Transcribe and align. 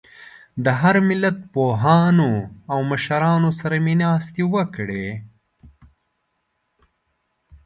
د 0.63 0.65
هر 0.81 0.95
ملت 1.09 1.37
پوهانو 1.53 2.31
او 2.71 2.79
مشرانو 2.91 3.49
سره 3.59 3.75
مې 3.85 3.95
ناستې 4.01 4.43
وکړې. 4.53 5.07